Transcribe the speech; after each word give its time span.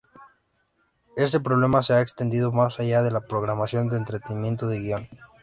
Este 1.15 1.39
problema 1.39 1.83
se 1.83 1.93
ha 1.93 2.01
extendido 2.01 2.51
más 2.51 2.79
allá 2.79 3.03
de 3.03 3.11
la 3.11 3.21
programación 3.21 3.87
de 3.87 3.97
entretenimiento 3.97 4.65
con 4.65 4.81
guión. 4.81 5.07